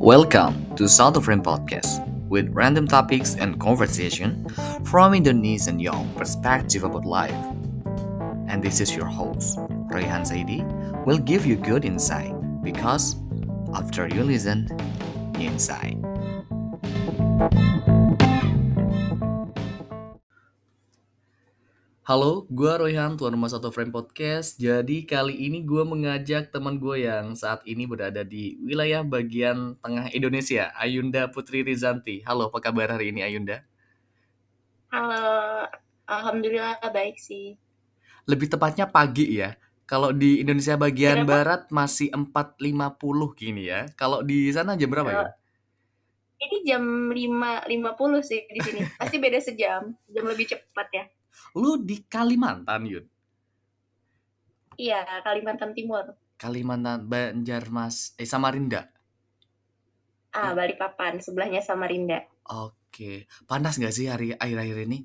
[0.00, 4.48] Welcome to South of Rain Podcast with random topics and conversation
[4.82, 7.36] from Indonesian young perspective about life.
[8.48, 9.58] And this is your host,
[9.92, 10.64] Rayhan Saidi,
[11.04, 12.32] will give you good insight
[12.62, 13.14] because
[13.74, 14.68] after you listen,
[15.38, 15.98] you insight.
[22.00, 24.56] Halo, gue Royhan, tuan rumah satu frame podcast.
[24.56, 30.08] Jadi kali ini gue mengajak teman gue yang saat ini berada di wilayah bagian tengah
[30.08, 32.24] Indonesia, Ayunda Putri Rizanti.
[32.24, 33.60] Halo, apa kabar hari ini Ayunda?
[34.88, 35.68] Halo,
[36.08, 37.60] alhamdulillah baik sih.
[38.24, 39.52] Lebih tepatnya pagi ya.
[39.84, 41.30] Kalau di Indonesia bagian Kenapa?
[41.36, 42.96] barat masih 4.50
[43.36, 43.84] gini ya.
[43.92, 45.36] Kalau di sana jam berapa ya?
[46.48, 48.80] Ini jam 5.50 sih di sini.
[48.96, 51.04] Pasti beda sejam, jam lebih cepat ya.
[51.58, 53.06] Lu di Kalimantan, Yud?
[54.78, 56.14] Iya, Kalimantan Timur.
[56.40, 58.88] Kalimantan, Banjarmas, eh Samarinda.
[60.30, 62.22] Ah, Balikpapan, sebelahnya Samarinda.
[62.46, 64.98] Oke, panas nggak sih hari akhir-akhir ini?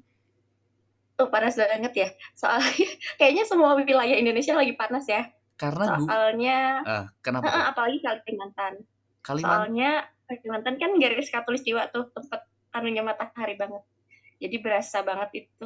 [1.18, 2.10] Tuh panas banget ya.
[2.38, 2.70] Soalnya
[3.20, 5.28] kayaknya semua wilayah Indonesia lagi panas ya.
[5.56, 7.64] Karena Soalnya, ah, kenapa tuh?
[7.74, 8.74] apalagi Kalimantan.
[9.26, 9.90] Kalimantan, Soalnya
[10.26, 13.82] Kalimantan kan garis katulistiwa tuh tempat anunya matahari banget.
[14.40, 15.66] Jadi berasa banget itu.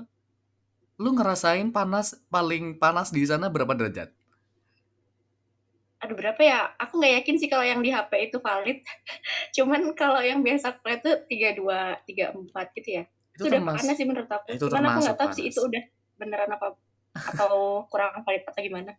[1.00, 4.12] Lu ngerasain panas paling panas di sana berapa derajat?
[6.00, 6.72] aduh berapa ya?
[6.80, 8.80] Aku nggak yakin sih kalau yang di HP itu valid.
[9.56, 13.04] Cuman kalau yang biasa aku lihat tuh tiga dua tiga empat gitu ya.
[13.36, 14.48] Itu, udah panas sih menurut aku.
[14.52, 15.84] itu cuman aku nggak tahu sih itu udah
[16.20, 16.76] beneran apa
[17.36, 18.92] atau kurang valid atau gimana.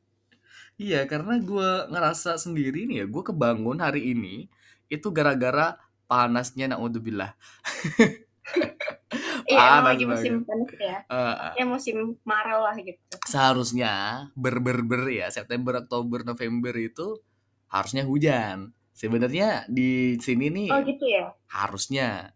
[0.80, 4.48] Iya, karena gue ngerasa sendiri nih ya, gue kebangun hari ini
[4.88, 5.76] itu gara-gara
[6.08, 7.36] panasnya naudzubillah.
[9.50, 10.98] iya Panas lagi musim panas ya.
[11.10, 12.98] Eh, ya musim marau lah gitu.
[13.26, 13.92] Seharusnya
[14.38, 17.18] ber-ber-ber ya September, Oktober, November itu
[17.66, 18.70] harusnya hujan.
[18.94, 21.34] Sebenarnya di sini nih oh gitu ya?
[21.50, 22.30] harusnya.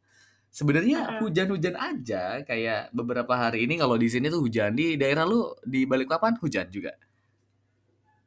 [0.54, 1.20] Sebenarnya Heeh.
[1.22, 4.74] hujan-hujan aja kayak beberapa hari ini kalau di sini tuh hujan.
[4.74, 6.94] Di daerah lu di Balikpapan hujan juga.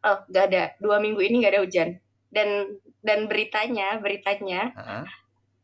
[0.08, 0.64] oh nggak ada.
[0.80, 1.90] Dua minggu ini nggak ada hujan.
[2.28, 5.04] Dan dan beritanya beritanya Heeh.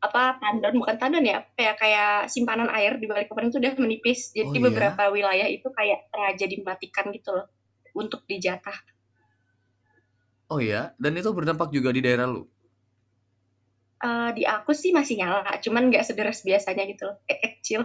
[0.04, 4.44] Apa tandon bukan tandon ya kayak kayak simpanan air di Balikpapan itu udah menipis jadi
[4.46, 4.64] Oh, iya?
[4.68, 7.48] beberapa wilayah itu kayak sengaja dimatikan gitu loh
[7.96, 8.76] untuk dijatah
[10.52, 12.46] Oh ya, dan itu berdampak juga di daerah lu.
[13.98, 17.82] Eh, di aku sih masih nyala cuman nggak sederas biasanya gitu loh kayak kecil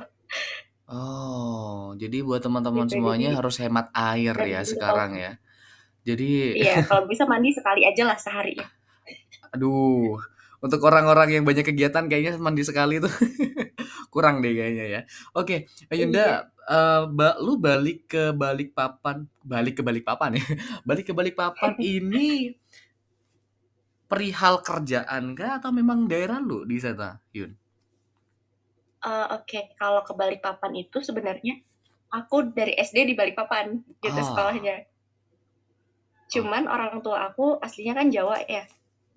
[0.85, 4.75] Oh, jadi buat teman-teman Gitu, semuanya jadi- harus hemat air ya gitu.
[4.75, 5.33] sekarang ya.
[6.03, 8.57] Jadi, iya kalau bisa mandi sekali aja lah sehari
[9.55, 10.17] aduh,
[10.59, 13.11] untuk orang-orang yang banyak kegiatan kayaknya mandi sekali tuh.
[14.15, 15.01] Kurang deh kayaknya ya.
[15.37, 20.45] Oke, Ayunda, eh, ba- lu balik ke Balikpapan, balik ke Balikpapan ya,
[20.89, 22.57] balik ke Balikpapan ini
[24.09, 27.53] perihal kerjaan kah atau memang daerah lu di sana, Yun?
[28.99, 29.61] Eh, oke.
[29.79, 31.61] Kalau ke Balikpapan itu sebenarnya
[32.11, 34.27] aku dari SD di Balikpapan gitu Ah.
[34.27, 34.77] sekolahnya.
[36.29, 38.65] Cuman orang tua aku aslinya kan Jawa ya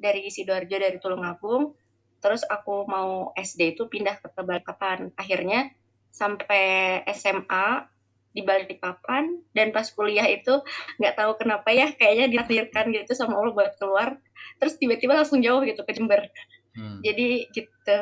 [0.02, 1.78] dari Sidoarjo dari Tulungagung.
[2.22, 5.70] Terus aku mau SD itu pindah ke Balikpapan akhirnya
[6.10, 7.86] sampai SMA
[8.34, 9.46] di Balikpapan.
[9.54, 10.60] Dan pas kuliah itu
[10.98, 14.18] nggak tahu kenapa ya kayaknya ditakdirkan gitu sama Allah buat keluar.
[14.58, 16.26] Terus tiba-tiba langsung jauh gitu ke Jember.
[16.72, 17.04] Hmm.
[17.04, 17.98] jadi gitu.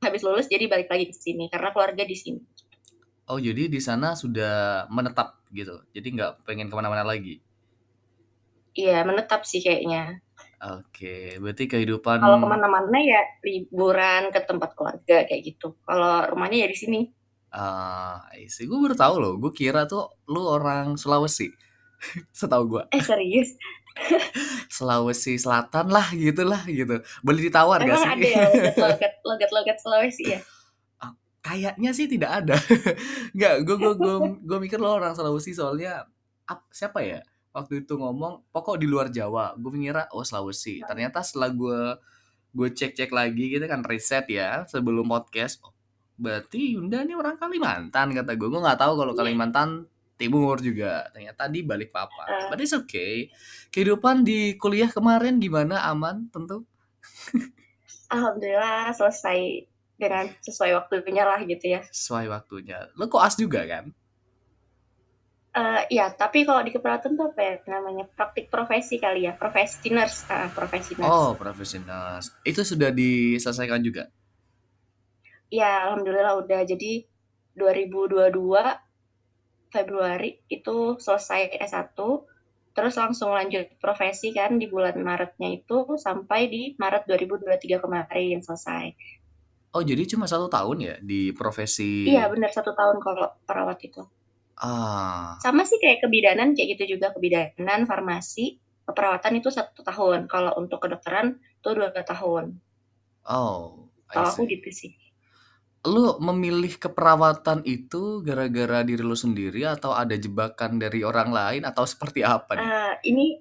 [0.00, 2.40] Habis lulus jadi balik lagi ke sini karena keluarga di sini.
[3.26, 5.82] Oh, jadi di sana sudah menetap gitu.
[5.92, 7.42] Jadi nggak pengen ke mana-mana lagi.
[8.76, 10.20] iya menetap sih kayaknya
[10.56, 16.64] Oke, berarti kehidupan kalau ke mana-mana ya liburan ke tempat keluarga kayak gitu kalau rumahnya
[16.64, 17.00] ya di sini
[17.52, 19.32] ah, sih gue baru tahu loh.
[19.36, 21.52] Gue kira tuh lu orang Sulawesi.
[22.38, 23.56] Setahu gue eh serius
[24.76, 27.00] Sulawesi Selatan lah gitu lah gitu.
[27.20, 28.12] Boleh ditawar gak emang sih?
[28.12, 30.40] ada ya logat logat logat logat Sulawesi ya
[31.46, 32.58] Kayaknya sih tidak ada.
[33.30, 36.02] Nggak, gue gue gue gue mikir lo orang Sulawesi soalnya
[36.42, 37.22] ap- siapa ya?
[37.56, 39.56] Waktu itu ngomong pokok di luar Jawa.
[39.56, 40.84] Gue mengira oh Sulawesi.
[40.84, 41.80] Ternyata setelah gue
[42.52, 45.64] gue cek-cek lagi gitu kan riset ya sebelum podcast.
[45.64, 45.72] Oh,
[46.20, 48.48] berarti Yunda ini orang Kalimantan kata gue.
[48.52, 49.20] Gue nggak tahu kalau Iya.
[49.24, 49.88] Kalimantan
[50.20, 51.08] Timur juga.
[51.16, 52.28] Ternyata di Balikpapan.
[52.28, 52.48] Eh.
[52.52, 53.32] But it's okay.
[53.72, 55.80] Kehidupan di kuliah kemarin gimana?
[55.88, 56.68] Aman tentu.
[58.12, 59.64] alhamdulillah selesai
[59.96, 62.92] dengan sesuai waktunya lah gitu ya Sesuai waktunya.
[63.00, 63.92] Lo koas juga kan?
[65.56, 69.88] Eh ya tapi kalau di keperawatan tuh apa ya namanya praktik profesi kali ya profesi
[69.88, 72.20] nurse ah, profesi nurse Oh, profesional.
[72.44, 74.04] Itu sudah diselesaikan juga.
[75.46, 77.06] ya alhamdulillah udah jadi
[77.54, 78.34] 2022
[79.70, 81.94] Februari itu selesai S1
[82.74, 88.92] terus langsung lanjut profesi kan di bulan Maretnya itu sampai di Maret 2023 kemarin selesai.
[89.72, 92.04] Oh jadi cuma satu tahun ya di profesi?
[92.04, 94.04] Iya benar satu tahun kalau perawat itu.
[94.56, 95.36] Ah.
[95.44, 98.56] Sama sih kayak kebidanan kayak gitu juga kebidanan, farmasi,
[98.88, 100.30] keperawatan itu satu tahun.
[100.32, 102.56] Kalau untuk kedokteran itu dua tahun.
[103.26, 104.92] Oh, I Kalau aku gitu sih.
[105.86, 111.86] Lu memilih keperawatan itu gara-gara diri lu sendiri atau ada jebakan dari orang lain atau
[111.86, 112.66] seperti apa nih?
[112.66, 113.38] Ah, ini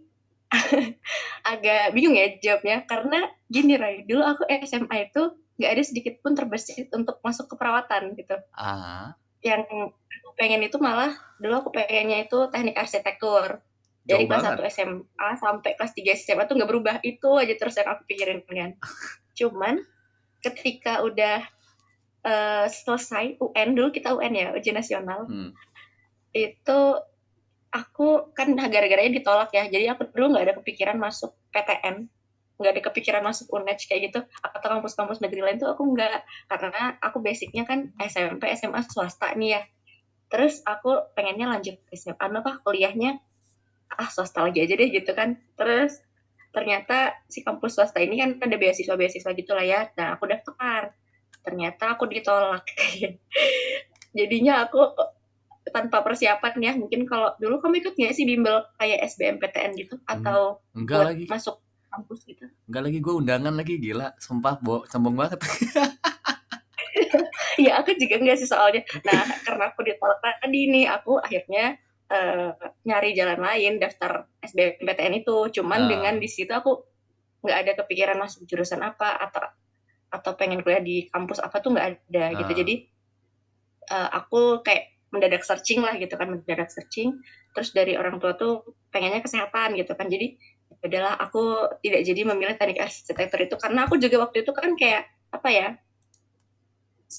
[1.51, 6.35] agak bingung ya jawabnya karena gini Ray, dulu aku SMA itu nggak ada sedikit pun
[6.35, 8.35] terbesit untuk masuk keperawatan gitu.
[8.53, 13.61] Ah, Yang aku pengen itu malah dulu aku pengennya itu teknik arsitektur.
[14.05, 14.69] Dari jauh kelas banget.
[14.69, 18.41] 1 SMA sampai kelas 3 SMA tuh nggak berubah itu aja terus yang aku pikirin
[18.45, 18.73] kan.
[19.37, 19.81] Cuman
[20.41, 21.41] ketika udah
[22.25, 25.53] eh, selesai UN dulu kita UN ya ujian nasional Hmm.
[26.35, 26.79] itu
[27.69, 32.07] aku kan gara-garanya ditolak ya jadi aku dulu nggak ada kepikiran masuk PTN
[32.55, 36.23] nggak ada kepikiran masuk UNED kayak gitu atau kampus-kampus negeri lain tuh aku nggak.
[36.47, 39.61] Karena aku basicnya kan SMP SMA swasta nih ya.
[40.31, 43.19] Terus aku pengennya lanjut SMA apa kuliahnya?
[43.91, 45.35] Ah swasta lagi aja deh gitu kan.
[45.59, 45.99] Terus
[46.55, 49.81] ternyata si kampus swasta ini kan ada beasiswa-beasiswa gitu lah ya.
[49.99, 50.95] Nah aku daftar.
[51.43, 52.63] Ternyata aku ditolak.
[54.17, 54.95] Jadinya aku
[55.69, 56.71] tanpa persiapan ya.
[56.79, 59.99] Mungkin kalau dulu kamu ikut nggak sih bimbel kayak SBMPTN gitu?
[60.07, 61.27] Atau Enggak lagi.
[61.27, 61.59] masuk
[61.95, 64.07] kampus gitu Enggak lagi gue undangan lagi gila.
[64.19, 65.39] Sumpah, Bo, sombong banget.
[67.55, 71.75] Iya aku juga enggak sih soalnya nah karena aku ditolak tadi nih aku akhirnya
[72.07, 72.49] eh,
[72.85, 75.89] nyari jalan lain daftar SBMPTN itu cuman Ah.
[75.89, 76.83] dengan di situ aku
[77.43, 79.43] nggak ada kepikiran masuk jurusan apa atau
[80.11, 82.57] atau pengen kuliah di kampus apa tuh nggak ada gitu Ah.
[82.63, 82.75] jadi
[83.85, 87.19] eh, aku kayak mendadak searching lah gitu kan mendadak searching
[87.55, 90.54] terus dari orang tua tuh pengennya kesehatan gitu kan jadi ya
[90.85, 93.55] udahlah aku tidak jadi memilih teknik arsitektur itu.
[93.57, 95.67] Karena aku juga waktu itu kan kayak apa ya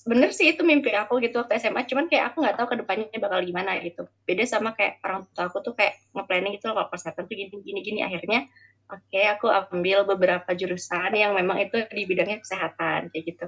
[0.04, 3.19] bener sih itu mimpi aku gitu waktu SMA cuman kayak aku nggak tahu ke depannya
[3.22, 4.04] bakal gimana gitu.
[4.26, 7.54] Beda sama kayak orang tua aku tuh kayak nge-planning gitu loh kalau kesehatan tuh gini
[7.62, 8.00] gini gini.
[8.02, 8.50] Akhirnya
[8.90, 13.46] oke aku ambil beberapa jurusan yang memang itu di bidangnya kesehatan kayak gitu.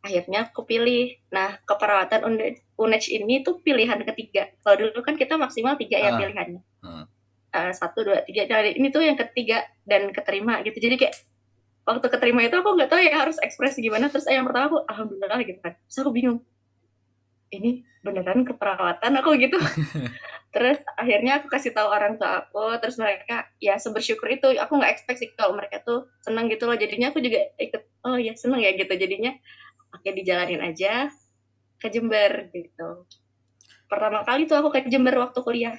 [0.00, 1.20] Akhirnya aku pilih.
[1.28, 2.20] Nah keperawatan
[2.80, 4.48] UNED ini tuh pilihan ketiga.
[4.64, 6.18] Kalau dulu kan kita maksimal tiga ya Ah.
[6.18, 6.62] pilihannya.
[6.80, 7.04] Hmm.
[7.50, 10.78] Eh, satu dua tiga nah, ini tuh yang ketiga dan keterima gitu.
[10.78, 11.14] Jadi kayak
[11.82, 14.06] waktu keterima itu aku nggak tahu ya harus ekspresi gimana.
[14.06, 15.74] Terus yang pertama aku alhamdulillah gitu kan.
[15.74, 16.38] Terus aku bingung
[17.50, 19.34] ini beneran keperawatan aku?
[19.34, 19.58] gitu.
[20.54, 22.78] Terus akhirnya aku kasih tahu orang tua aku.
[22.78, 24.54] Terus mereka ya sebersyukur itu.
[24.54, 26.78] Aku nggak expect sih kalau mereka tuh seneng gitu loh.
[26.78, 28.94] Jadinya aku juga ikut oh ya seneng ya gitu.
[28.94, 29.34] Jadinya
[29.90, 31.10] oke dijalanin aja
[31.82, 33.10] ke Jember gitu.
[33.90, 35.74] Pertama kali tuh aku ke Jember waktu kuliah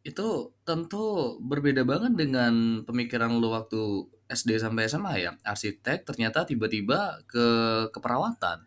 [0.00, 5.30] Itu tentu berbeda banget dengan pemikiran lu waktu SD sampai SMA ya.
[5.44, 7.46] Arsitek ternyata tiba-tiba ke
[7.92, 8.64] keperawatan.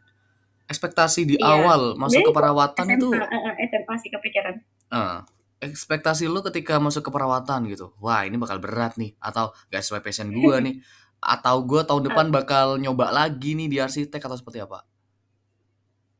[0.70, 1.50] Ekspektasi di Iya.
[1.50, 4.56] awal masuk Sebenarnya keperawatan itu SMA, eh, eh, SMA sih kepikiran
[4.94, 5.18] eh,
[5.64, 7.96] ekspektasi lu ketika masuk keperawatan gitu.
[7.98, 10.80] Wah, ini bakal berat nih atau gak sesuai passion gua nih.
[11.24, 14.84] Atau gua tahun depan bakal nyoba lagi nih di arsitek atau seperti apa?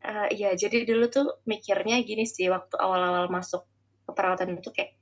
[0.04, 3.64] Eh, iya, jadi dulu tuh mikirnya gini sih, waktu awal-awal masuk
[4.04, 4.96] keperawatan itu kayak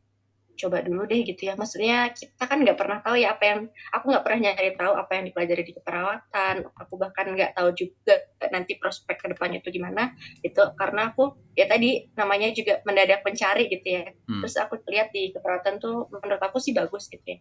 [0.58, 1.54] coba dulu deh gitu ya.
[1.58, 3.60] Maksudnya kita kan nggak pernah tahu ya apa yang
[3.94, 6.56] aku nggak pernah nyari tahu apa yang dipelajari di keperawatan.
[6.78, 8.16] Aku bahkan nggak tahu juga
[8.52, 10.14] nanti prospek ke depannya itu gimana.
[10.44, 14.06] Itu karena aku ya tadi namanya juga mendadak mencari gitu ya.
[14.28, 14.42] Hmm.
[14.46, 17.40] Terus aku lihat di keperawatan tuh menurut aku sih bagus gitu ya.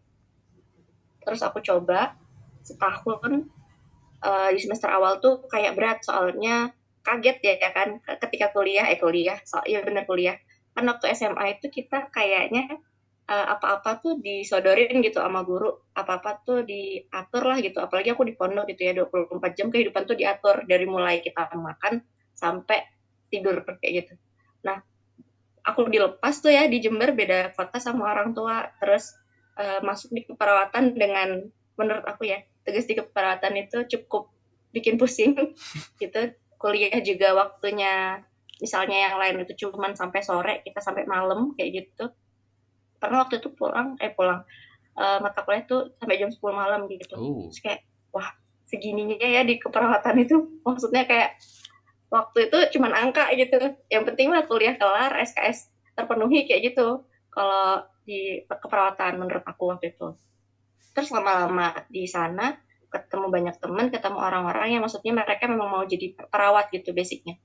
[1.26, 2.17] Terus aku coba
[2.64, 3.49] setahun
[4.25, 7.88] eh, di semester awal tuh kayak berat soalnya kaget ya, ya kan
[8.21, 10.37] ketika kuliah eh kuliah so, iya bener kuliah
[10.76, 12.79] kan waktu SMA itu kita kayaknya
[13.31, 15.71] eh, apa-apa tuh disodorin gitu sama guru.
[15.95, 17.79] Apa-apa tuh diatur lah gitu.
[17.79, 20.67] Apalagi aku di pondok gitu ya 24 jam kehidupan tuh diatur.
[20.67, 22.03] Dari mulai kita makan
[22.35, 22.83] sampai
[23.31, 24.15] tidur kayak gitu.
[24.67, 24.83] Nah
[25.63, 28.67] aku dilepas tuh ya di Jember beda kota sama orang tua.
[28.83, 29.15] Terus
[29.63, 31.47] eh, masuk di keperawatan dengan
[31.79, 34.29] menurut aku ya tugas di keperawatan itu cukup
[34.75, 35.55] bikin pusing.
[36.03, 38.21] Gitu kuliah juga waktunya
[38.61, 42.13] misalnya yang lain itu cuman sampai sore kita sampai malam kayak gitu
[43.00, 44.45] pernah waktu itu pulang eh pulang
[44.95, 47.16] eh, mata kuliah tuh sampai jam 10 malam gitu.
[47.16, 47.49] Oh.
[47.49, 47.80] terus kayak
[48.12, 48.28] wah
[48.69, 50.37] segininya ya di keperawatan itu.
[50.62, 51.40] Maksudnya kayak
[52.12, 53.57] waktu itu cuman angka gitu.
[53.88, 57.02] Yang penting lah kuliah kelar SKS terpenuhi kayak gitu.
[57.33, 60.14] Kalau di keperawatan menurut aku waktu itu.
[60.95, 62.54] Terus lama-lama di sana
[62.90, 67.38] ketemu banyak teman ketemu orang-orang yang maksudnya mereka memang mau jadi perawat gitu basicnya.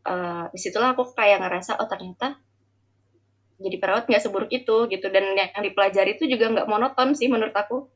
[0.00, 2.40] Eh, di situlah aku kayak ngerasa oh ternyata
[3.60, 5.06] jadi perawat nggak seburuk itu gitu.
[5.12, 7.92] Dan yang dipelajari itu juga nggak monoton sih menurut aku.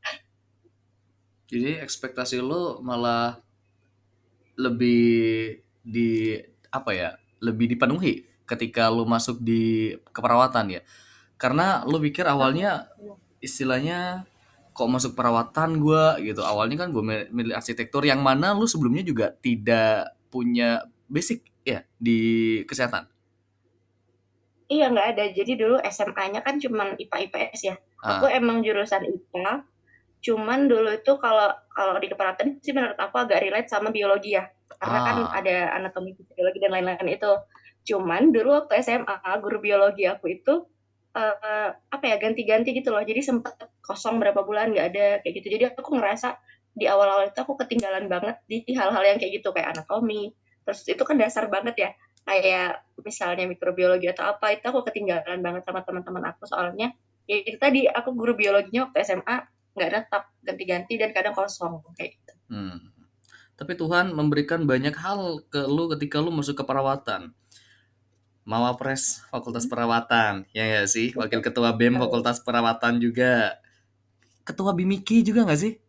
[1.49, 3.41] Jadi ekspektasi lo malah
[4.55, 6.39] lebih di
[6.71, 7.09] apa ya
[7.43, 10.81] lebih dipenuhi ketika lo masuk di keperawatan ya?
[11.35, 12.87] Karena lo pikir awalnya
[13.41, 14.29] istilahnya
[14.75, 16.45] kok masuk perawatan gue gitu.
[16.45, 17.03] Awalnya kan gue
[17.33, 23.14] milih arsitektur yang mana lu sebelumnya juga tidak punya basic ya di kesehatan
[24.65, 25.23] Iya nggak ada.
[25.29, 27.75] Jadi dulu SMA-nya kan cuman IPA IPS ya.
[28.01, 28.17] Ah.
[28.17, 29.61] Aku emang jurusan IPA.
[30.25, 34.49] Cuman dulu itu kalau kalau di keperawatan sih menurut aku agak relate sama biologi ya.
[34.81, 35.29] Karena kan ah.
[35.29, 37.31] kan ada anatomi fisiologi dan lain-lain itu.
[37.85, 40.65] Cuman dulu waktu SMA guru biologi aku itu
[41.13, 43.05] uh, apa ya ganti-ganti gitu loh.
[43.05, 45.47] Jadi sempat kosong berapa bulan nggak ada kayak gitu.
[45.61, 46.41] Jadi aku ngerasa
[46.73, 50.33] di awal-awal itu aku ketinggalan banget di hal-hal yang kayak gitu kayak anatomi.
[50.65, 51.89] Terus itu kan dasar banget ya
[52.25, 56.97] kayak misalnya mikrobiologi atau apa itu aku ketinggalan banget sama teman-teman aku soalnya
[57.29, 59.45] ya itu tadi aku guru biologinya waktu SMA
[59.77, 62.33] nggak tetap ganti-ganti dan kadang kosong kayak gitu.
[62.49, 62.79] Hmm.
[63.55, 67.31] Tapi Tuhan memberikan banyak hal ke lu ketika lu masuk ke perawatan.
[68.45, 71.09] Mawapres Fakultas Perawatan, ya nggak sih?
[71.17, 73.57] Wakil Ketua BEM Fakultas Perawatan juga.
[74.45, 75.81] Ketua Bimiki juga nggak sih?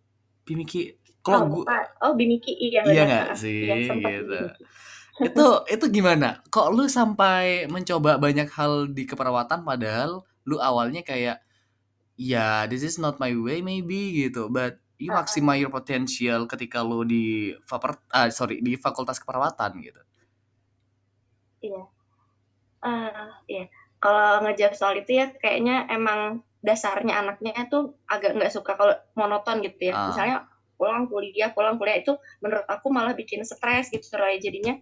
[0.48, 0.96] Bimiki.
[1.20, 1.84] Kalau oh, gua...
[2.00, 2.80] oh Bimiki iya.
[2.80, 3.68] Iya nggak sih?
[3.68, 4.40] Iya, gitu
[5.22, 6.44] itu itu gimana?
[6.52, 11.40] Kok lu sampai mencoba banyak hal di keperawatan padahal lu awalnya kayak
[12.16, 17.04] ya this is not my way maybe gitu, but you maximize your potential ketika lu
[17.04, 20.02] di faper, uh, sorry di fakultas keperawatan gitu.
[21.64, 21.82] Iya.
[22.84, 23.64] Uh, iya.
[24.00, 29.64] Kalau ngejawab soal itu ya kayaknya emang dasarnya anaknya tuh agak nggak suka kalau monoton
[29.64, 29.94] gitu ya.
[29.96, 30.04] Uh.
[30.12, 30.36] Misalnya
[30.76, 32.12] pulang kuliah, pulang kuliah itu
[32.44, 34.76] menurut aku malah bikin stres gitu terus jadinya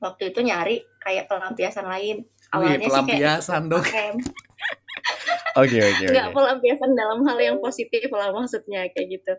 [0.00, 2.26] waktu itu nyari kayak pelampiasan lain.
[2.52, 4.16] Awalnya Wih, pelampiasan sih kayak dong.
[5.60, 9.32] oke oke nggak pelampiasan dalam hal yang positif lah maksudnya kayak gitu.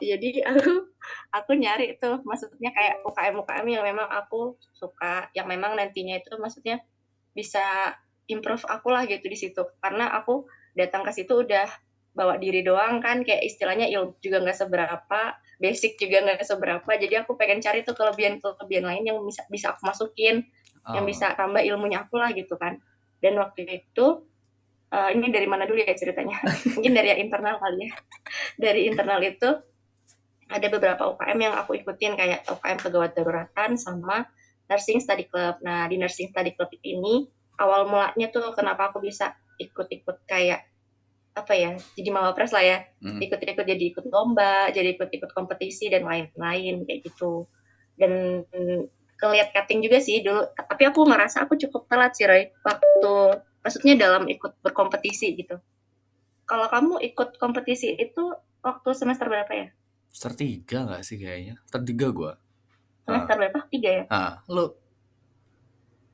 [0.00, 0.88] Jadi aku
[1.36, 6.32] aku nyari tuh maksudnya kayak UKM UKM yang memang aku suka yang memang nantinya itu
[6.40, 6.80] maksudnya
[7.36, 7.94] bisa
[8.26, 9.62] improve aku lah gitu di situ.
[9.78, 11.68] Karena aku datang ke situ udah
[12.10, 15.20] bawa diri doang kan kayak istilahnya ilmu juga nggak seberapa
[15.60, 19.76] basic juga nggak seberapa jadi aku pengen cari tuh kelebihan kelebihan lain yang bisa bisa
[19.76, 20.48] aku masukin
[20.88, 20.94] oh.
[20.96, 22.80] yang bisa tambah ilmunya aku lah gitu kan.
[23.20, 24.24] Dan waktu itu
[24.90, 26.40] uh, ini dari mana dulu ya ceritanya?
[26.76, 27.90] Mungkin dari internal kali ya.
[28.56, 29.48] Dari internal itu
[30.50, 34.26] ada beberapa UKM yang aku ikutin kayak UKM kegawat daruratan sama
[34.66, 35.60] nursing study club.
[35.62, 37.28] Nah di nursing study club ini
[37.60, 40.69] awal mulanya tuh kenapa aku bisa ikut-ikut kayak
[41.30, 42.78] apa ya jadi mawapres lah ya.
[43.00, 43.22] Hmm.
[43.22, 47.46] ikut-ikut jadi ikut lomba jadi ikut-ikut kompetisi dan lain-lain kayak gitu.
[47.94, 48.44] Dan
[49.20, 50.46] keliat cutting juga sih dulu.
[50.56, 53.14] Tapi aku ngerasa aku cukup telat sih Roy waktu
[53.60, 55.60] maksudnya dalam ikut berkompetisi gitu.
[56.48, 58.34] Kalau kamu ikut kompetisi itu
[58.64, 59.68] waktu semester berapa ya?
[60.10, 61.54] Semester tiga nggak sih kayaknya?
[61.62, 62.32] Semester tiga gue
[63.10, 63.38] semester ah.
[63.38, 63.58] berapa?
[63.68, 64.04] Tiga ya?
[64.08, 64.66] Ah lu?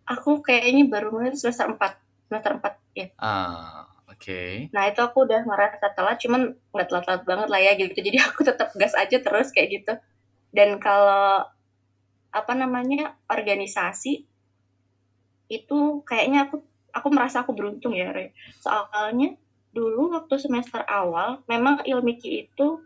[0.07, 1.99] Aku kayaknya baru mulai semester empat.
[2.31, 3.07] Semester empat ya.
[3.21, 4.73] Ah okay.
[4.73, 8.41] nah itu aku udah ngerasa telat cuman nggak telat-telat banget lah ya gitu jadi aku
[8.49, 9.93] tetap gas aja terus kayak gitu
[10.57, 11.45] dan kalau
[12.33, 14.29] apa namanya organisasi
[15.47, 18.33] itu kayaknya aku aku merasa aku beruntung ya Re.
[18.61, 19.37] soalnya
[19.77, 22.81] dulu waktu semester awal memang ilmiki itu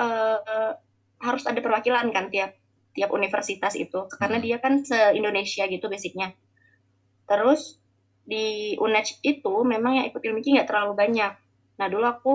[0.00, 0.72] uh,
[1.20, 2.56] harus ada perwakilan kan tiap
[2.96, 4.44] tiap universitas itu karena hmm.
[4.44, 6.32] dia kan se Indonesia gitu basicnya
[7.28, 7.76] terus
[8.24, 11.32] di UNED itu memang yang ikut ilmiki nggak terlalu banyak.
[11.76, 12.32] Nah dulu aku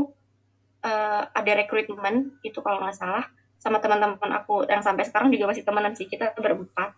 [0.85, 3.25] uh, ada rekrutmen itu kalau nggak salah
[3.59, 6.95] sama teman-teman aku yang sampai sekarang juga masih temenan sih kita berempat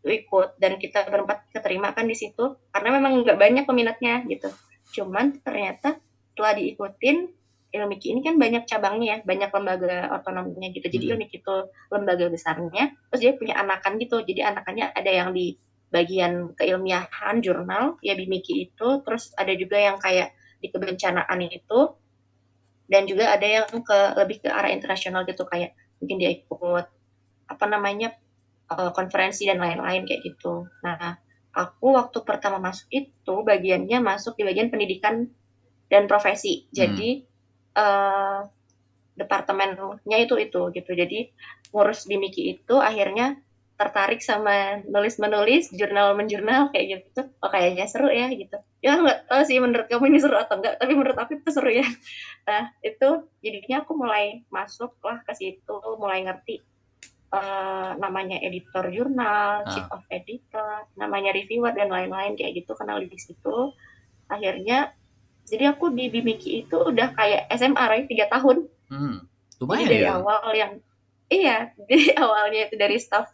[0.00, 4.48] ikut dan kita berempat keterima kan di situ karena memang nggak banyak peminatnya gitu.
[4.96, 6.00] Cuman ternyata
[6.32, 10.90] setelah diikutin Ilmiki ini kan banyak cabangnya ya, banyak lembaga otonomnya gitu.
[10.90, 11.12] Jadi hmm.
[11.14, 11.56] Ilmiki itu
[11.94, 14.18] lembaga besarnya, terus dia punya anakan gitu.
[14.26, 15.54] Jadi anakannya ada yang di
[15.90, 20.32] bagian keilmiahan jurnal ya Bimiki itu terus ada juga yang kayak
[20.62, 21.80] di kebencanaan itu
[22.90, 26.86] dan juga ada yang ke lebih ke arah internasional gitu kayak mungkin dia ikut
[27.50, 28.14] apa namanya
[28.70, 30.66] uh, konferensi dan lain-lain kayak gitu.
[30.86, 31.18] Nah,
[31.54, 35.26] aku waktu pertama masuk itu bagiannya masuk di bagian pendidikan
[35.90, 36.70] dan profesi.
[36.70, 37.78] Jadi hmm.
[37.78, 38.40] uh,
[39.18, 40.90] departemennya itu itu gitu.
[40.94, 41.18] Jadi
[41.74, 43.38] ngurus Bimiki itu akhirnya
[43.80, 47.32] tertarik sama nulis menulis jurnal menjurnal kayak gitu.
[47.40, 48.60] Oh kayaknya seru ya gitu.
[48.84, 51.72] Ya nggak tahu sih menurut kamu ini seru atau enggak tapi menurut aku itu seru
[51.72, 51.88] ya.
[52.48, 53.08] Nah itu
[53.40, 56.60] jadinya aku mulai masuk lah ke situ mulai ngerti
[57.32, 59.72] uh, namanya editor jurnal ah.
[59.72, 63.72] chief of editor namanya reviewer dan lain-lain kayak gitu kenal di situ.
[64.28, 64.92] Akhirnya
[65.48, 68.68] jadi aku di Bimiki itu udah kayak SMA right tiga tahun.
[68.92, 69.24] Hmm.
[69.56, 70.12] jadi lumayan dari ya?
[70.20, 70.72] awal yang
[71.30, 71.56] iya
[71.88, 73.30] dari awalnya itu dari staff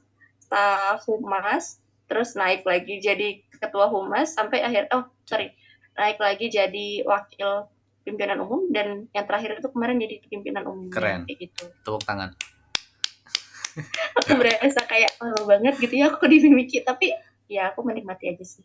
[0.46, 5.50] staff humas terus naik lagi jadi ketua humas sampai akhir oh sorry
[5.98, 7.66] naik lagi jadi wakil
[8.06, 11.26] pimpinan umum dan yang terakhir itu kemarin jadi pimpinan umum Keren.
[11.26, 12.30] kayak gitu tepuk tangan
[14.22, 17.10] aku berasa kayak oh, banget gitu ya aku di Mimiki tapi
[17.50, 18.64] ya aku menikmati aja sih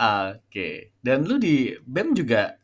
[0.00, 0.96] Oke.
[1.02, 2.56] Dan lu di BEM juga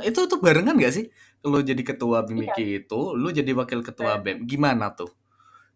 [0.00, 1.12] itu tuh barengan gak sih?
[1.44, 4.48] Lu jadi ketua BMIKI itu, lu jadi wakil ketua BEM.
[4.48, 5.10] Gimana tuh?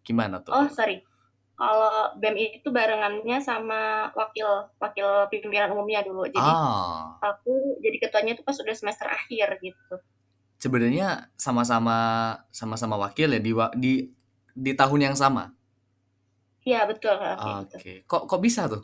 [0.05, 0.53] Gimana tuh?
[0.53, 1.01] oh sorry
[1.55, 8.35] kalau BEM itu barengannya sama wakil wakil pimpinan umumnya dulu jadi ah, aku jadi ketuanya
[8.35, 9.95] itu pas udah semester akhir gitu
[10.59, 11.97] sebenarnya sama-sama
[12.51, 13.93] sama-sama wakil ya di di
[14.55, 15.51] di tahun yang sama.
[16.63, 17.51] iya betul kayak Oke.
[17.75, 18.83] gitu Kok kok bisa tuh?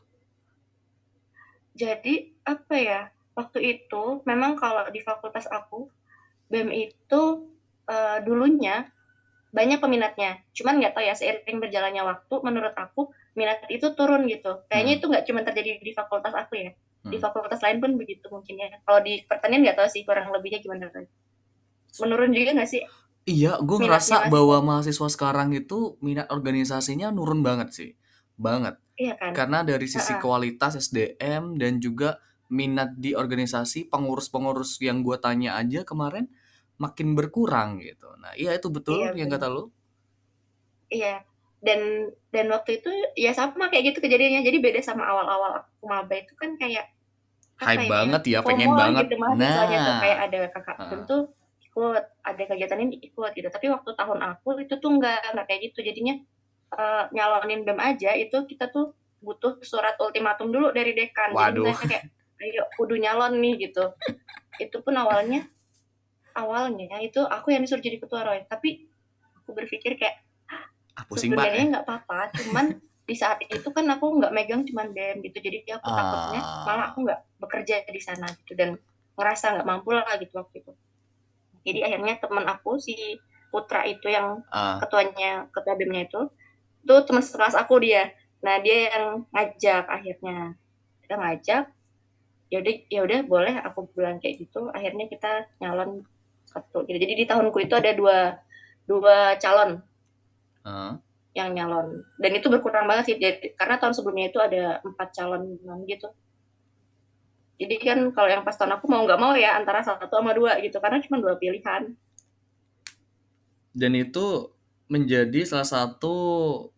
[1.72, 3.02] jadi apa ya
[3.36, 5.88] waktu itu memang kalau di fakultas aku
[6.52, 7.22] BEM itu
[7.88, 8.92] eh, dulunya
[9.52, 14.64] banyak peminatnya cuman nggak tahu ya seiring berjalannya waktu menurut aku minat itu turun gitu
[14.72, 15.00] kayaknya Hmm.
[15.00, 17.24] itu nggak cuma terjadi di fakultas aku ya di Hmm.
[17.24, 20.88] fakultas lain pun begitu mungkin ya kalau di pertanian nggak tahu sih kurang lebihnya gimana
[22.00, 22.84] menurun juga nggak sih
[23.22, 27.90] Iya, gue ngerasa bahwa mahasiswa sekarang itu minat organisasinya nurun banget sih.
[28.34, 28.82] Banget.
[28.98, 32.18] iya kan Karena dari sisi kualitas SDM dan juga
[32.50, 36.34] minat di organisasi pengurus-pengurus yang gue tanya aja kemarin
[36.82, 38.10] makin berkurang gitu.
[38.18, 39.70] Nah, iya itu betul Iya, yang kata lu.
[40.90, 41.22] iya
[41.62, 41.80] dan
[42.30, 46.34] dan waktu itu ya sama kayak gitu kejadiannya jadi beda sama awal-awal aku maba itu
[46.34, 46.90] kan kayak
[47.56, 49.06] Hype banget ya, pengen banget.
[49.06, 50.02] gitu mahasiswanya tuh Nah.
[50.02, 50.86] kayak ada kakak Ha.
[50.90, 51.18] tentu
[51.62, 55.62] ikut ada kegiatan ini ikut gitu tapi waktu tahun aku itu tuh nggak nggak kayak
[55.70, 56.18] gitu jadinya
[56.72, 61.70] eh, nyalonin bem aja itu kita tuh butuh surat ultimatum dulu dari dekan Waduh.
[61.70, 62.04] jadi kayak
[62.42, 63.94] ayo kudu nyalon nih gitu
[64.66, 65.46] itu pun awalnya
[66.34, 68.44] awalnya itu aku yang disuruh jadi ketua Roy.
[68.46, 68.88] Tapi
[69.38, 70.22] aku berpikir kayak
[70.92, 71.48] Ah, pusing pak.
[71.48, 72.66] sebenarnya nggak apa-apa cuman
[73.10, 75.40] di saat itu kan aku nggak megang cuman bem gitu.
[75.40, 76.64] Jadi aku takutnya Ah.
[76.68, 78.76] malah aku nggak bekerja di sana gitu dan
[79.16, 80.74] ngerasa nggak mampu lah gitu waktu itu.
[81.62, 82.96] Jadi akhirnya teman aku si
[83.52, 86.22] Putra itu yang Ah, ketuanya ketua bemnya itu
[86.82, 88.12] itu teman sekelas aku dia.
[88.42, 90.56] Nah dia yang ngajak akhirnya.
[91.04, 91.64] Kita ngajak
[92.52, 94.68] ya udah ya udah boleh aku bilang kayak gitu.
[94.72, 96.04] Akhirnya kita nyalon
[96.52, 96.98] satu gitu.
[97.00, 98.36] Jadi di tahunku itu ada dua
[98.86, 99.80] dua calon
[100.68, 101.00] ah.
[101.32, 102.04] yang nyalon.
[102.20, 103.16] Dan itu berkurang banget sih.
[103.16, 105.56] Jadi, karena tahun sebelumnya itu ada empat calon
[105.88, 106.12] gitu.
[107.62, 110.60] Jadi kan kalau yang pas tahun aku mau nggak mau ya antara satu sama dua
[110.60, 110.82] gitu.
[110.84, 111.94] Karena cuma dua pilihan.
[113.72, 114.52] Dan itu
[114.92, 116.16] menjadi salah satu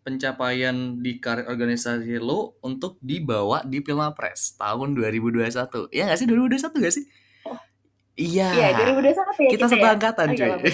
[0.05, 5.89] pencapaian di karir organisasi lo untuk dibawa di Pilmapres tahun 2021.
[5.89, 6.27] Iya nggak sih?
[6.29, 7.05] 2021 nggak sih?
[8.13, 8.47] Iya.
[8.53, 10.69] iya 2021 ya kita satu ya angkatan Oh, iya, cuy.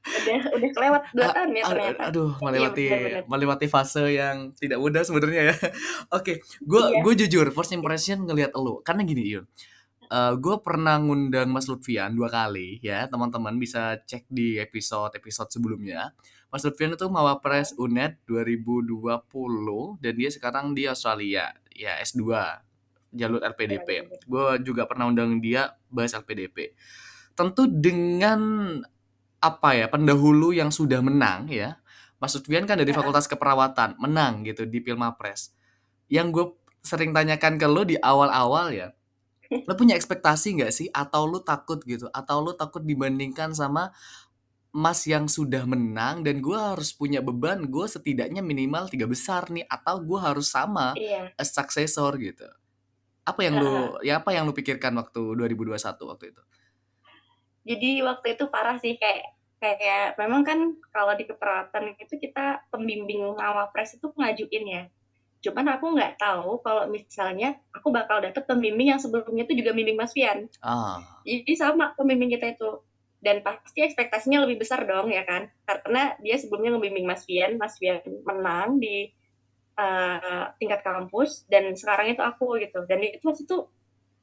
[0.00, 4.36] udah udah kelewat dua Ah, tahun ya Aduh, ternyata aduh, melewati Iya, melewati fase yang
[4.56, 5.56] tidak mudah sebenarnya ya.
[6.18, 7.00] Oke, gue Iya.
[7.04, 9.44] gue jujur first impression ngelihat lo karena gini Yun.
[10.42, 16.10] gue pernah ngundang Mas Lutfian dua kali ya teman-teman bisa cek di episode episode sebelumnya.
[16.50, 19.22] Mas Lutfian itu Mawapres UNED 2020
[20.02, 22.26] dan dia sekarang di Australia ya S2
[23.10, 24.10] jalur LPDP.
[24.26, 26.74] Gue juga pernah undang dia bahas LPDP.
[27.34, 28.40] Tentu dengan
[29.40, 31.80] apa ya pendahulu yang sudah menang ya.
[32.20, 33.00] Mas Lutfian kan dari Ya.
[33.00, 35.56] Fakultas Keperawatan menang gitu di Pilmapres.
[36.12, 36.46] Yang gue
[36.84, 38.88] sering tanyakan ke lo di awal-awal ya,
[39.50, 43.90] lo punya ekspektasi nggak sih atau lo takut gitu atau lo takut dibandingkan sama
[44.70, 49.66] Mas yang sudah menang dan gue harus punya beban gue setidaknya minimal tiga besar nih
[49.66, 52.46] atau gue harus sama iya a successor gitu.
[53.30, 56.42] Apa yang lo ya apa yang lo pikirkan waktu 2021 waktu itu?
[57.60, 63.36] jadi waktu itu parah sih kayak kayak memang kan kalau di keperawatan itu kita pembimbing
[63.76, 64.82] pres itu ngajuin ya.
[65.40, 69.96] Cuman aku nggak tahu kalau misalnya aku bakal dapet pembimbing yang sebelumnya itu juga bimbing
[70.00, 70.48] Mas Fian.
[70.64, 72.80] Ah, jadi sama pembimbing kita itu.
[73.20, 75.52] Dan pasti ekspektasinya lebih besar dong ya kan?
[75.68, 79.12] Karena dia sebelumnya ngebimbing Mas Fian Mas Fian menang di
[79.80, 82.84] eh, tingkat kampus dan sekarang itu aku gitu.
[82.84, 83.64] Dan itu waktu itu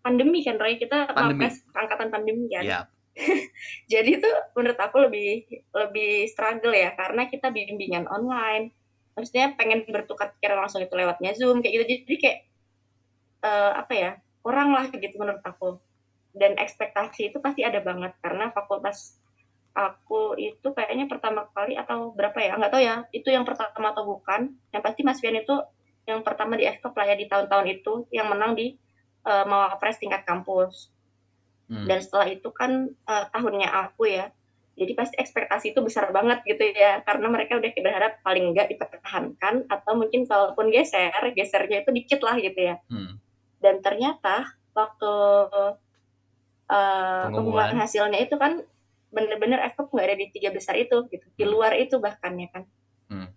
[0.05, 0.77] pandemi kan Roy?
[0.77, 1.09] Kita.
[1.11, 2.63] Mapres angkatan pandemi kan?
[2.63, 2.79] Ya.
[3.91, 8.71] jadi itu menurut aku lebih lebih struggle ya karena kita bimbingan online.
[9.17, 11.85] Maksudnya pengen bertukar pikiran langsung itu lewatnya zoom kayak gitu.
[12.05, 12.39] Jadi kayak
[13.41, 14.11] eh, apa ya
[14.45, 15.81] kurang lah gitu menurut aku.
[16.37, 19.17] Dan ekspektasi itu pasti ada banget karena fakultas
[19.77, 22.57] aku itu kayaknya pertama kali atau berapa ya?
[22.57, 24.57] Nggak tahu ya itu yang pertama atau bukan?
[24.73, 25.53] Yang pasti Mas Fian itu
[26.09, 28.73] yang pertama di FKP lah ya di tahun-tahun itu yang menang di
[29.27, 30.89] uh, Mawapres tingkat kampus.
[31.67, 31.83] Hmm.
[31.83, 34.31] dan setelah itu kan uh, tahunnya aku ya
[34.79, 39.67] jadi pasti ekspektasi itu besar banget gitu ya karena mereka udah berharap paling enggak dipertahankan
[39.67, 42.79] atau mungkin kalaupun geser gesernya itu dikit lah gitu ya.
[42.87, 43.19] Hmm.
[43.59, 45.13] dan ternyata waktu
[46.71, 48.63] uh, pengumuman hasilnya itu kan
[49.17, 51.25] bener-bener efek nggak ada di tiga besar itu gitu.
[51.33, 51.51] Di hmm.
[51.51, 52.63] luar itu bahkan ya kan.
[53.07, 53.31] Hmm.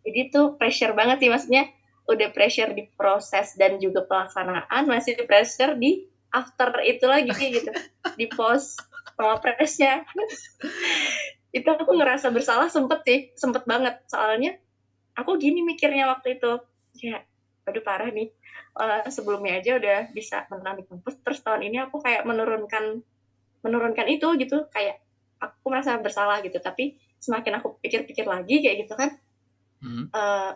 [0.00, 1.68] jadi tuh pressure banget sih maksudnya
[2.08, 7.70] udah pressure di proses dan juga pelaksanaan masih pressure di after itu lagi gitu.
[8.16, 8.80] Di post
[9.16, 10.08] presnya
[11.58, 14.00] itu aku ngerasa bersalah sempet sih sempet banget.
[14.08, 14.56] Soalnya
[15.12, 16.52] aku gini mikirnya waktu itu.
[17.04, 17.24] Ya
[17.68, 18.32] aduh parah nih.
[18.78, 23.02] Uh, sebelumnya aja udah bisa menang di kampus terus tahun ini aku kayak menurunkan
[23.64, 25.02] menurunkan itu gitu kayak
[25.38, 29.10] aku merasa bersalah gitu tapi semakin aku pikir-pikir lagi kayak gitu kan
[29.82, 30.04] hmm.
[30.14, 30.54] uh,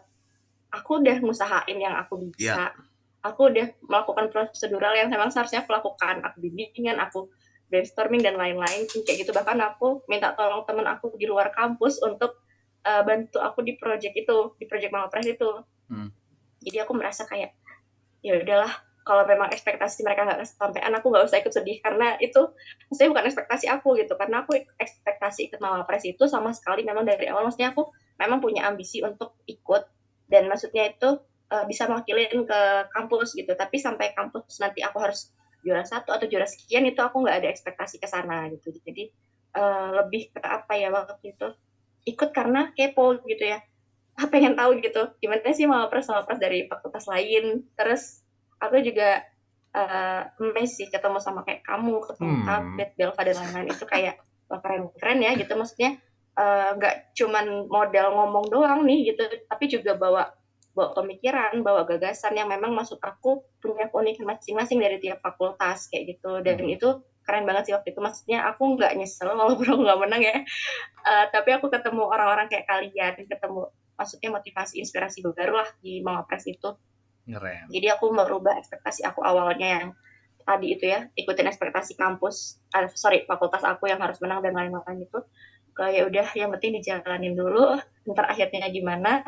[0.72, 2.72] aku udah ngusahain yang aku bisa yeah.
[3.22, 7.30] aku udah melakukan prosedural yang memang seharusnya aku lakukan aku bimbingan aku
[7.70, 12.42] brainstorming dan lain-lain kayak gitu bahkan aku minta tolong temen aku di luar kampus untuk
[12.84, 15.50] uh, bantu aku di project itu di project Malpres itu
[15.88, 16.10] hmm.
[16.62, 17.56] jadi aku merasa kayak
[18.22, 18.70] ya udahlah
[19.02, 21.82] kalau memang ekspektasi mereka nggak kesampaian aku nggak usah ikut sedih.
[21.82, 22.54] Karena itu
[22.86, 24.14] maksudnya bukan ekspektasi aku gitu.
[24.14, 27.46] Karena aku ekspektasi ikut Malpres itu sama sekali memang dari awal.
[27.50, 29.82] Maksudnya aku memang punya ambisi untuk ikut.
[30.30, 31.18] Dan maksudnya itu
[31.50, 32.60] uh, bisa mewakilin ke
[32.94, 33.52] kampus gitu.
[33.58, 37.48] Tapi sampai kampus nanti aku harus juara satu atau juara sekian itu aku nggak ada
[37.50, 38.70] ekspektasi ke sana gitu.
[38.86, 39.10] Jadi
[39.58, 41.48] uh, lebih ke apa ya waktu itu?
[42.06, 43.58] Ikut karena kepo gitu ya.
[44.32, 45.10] Pengen tahu gitu.
[45.18, 47.66] Gimana sih mau pres sama pres dari fakultas lain?
[47.74, 48.21] Terus
[48.62, 49.26] aku juga
[49.74, 50.22] uh,
[50.68, 52.48] sih ketemu sama kayak kamu ketemu hmm.
[52.48, 53.68] Abed Belva dan lain-lain.
[53.74, 55.52] Itu kayak wah keren keren ya gitu.
[55.58, 55.98] Maksudnya
[56.78, 59.20] nggak uh, cuman model ngomong doang nih gitu
[59.52, 60.32] tapi juga bawa
[60.72, 66.16] bawa pemikiran, bawa gagasan yang memang maksud aku punya keunikan masing-masing dari tiap fakultas kayak
[66.16, 66.40] gitu.
[66.40, 66.76] Dan hmm.
[66.80, 66.88] itu
[67.28, 68.00] keren banget sih waktu itu.
[68.00, 70.36] Maksudnya aku nggak nyesel walaupun nggak menang ya.
[71.04, 76.48] Uh, tapi aku ketemu orang-orang kayak kalian ketemu maksudnya motivasi inspirasi baru lah di Mawapres
[76.48, 76.74] itu
[77.32, 77.64] Keren.
[77.72, 79.86] jadi aku merubah ekspektasi aku awalnya yang
[80.42, 85.06] tadi itu ya ikutin ekspektasi kampus uh, sorry fakultas aku yang harus menang dan lain-lain
[85.06, 85.20] itu.
[85.72, 87.80] Kayak udah yang penting dijalanin dulu
[88.12, 89.24] ntar akhirnya gimana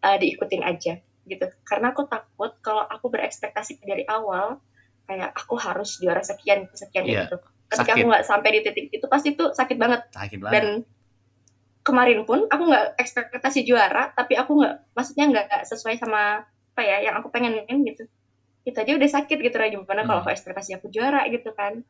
[0.00, 0.96] uh, diikutin aja
[1.28, 1.46] gitu.
[1.68, 4.62] Karena aku takut kalau aku berekspektasi dari awal
[5.04, 7.36] kayak aku harus juara sekian sekian yeah, gitu.
[7.68, 8.04] Ketika sakit.
[8.04, 10.00] aku nggak sampai di titik itu pasti itu sakit banget.
[10.14, 10.54] Sakit banget.
[10.56, 10.66] dan
[11.82, 16.96] kemarin pun aku nggak ekspektasi juara tapi aku nggak maksudnya nggak sesuai sama apa ya
[17.04, 18.08] yang aku pengenin gitu.
[18.64, 20.08] Itu aja udah sakit gitu aja gimana hmm.
[20.08, 21.84] kalau ekspektasi aku juara gitu kan.